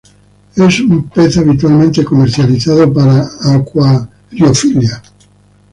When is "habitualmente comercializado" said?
1.37-2.91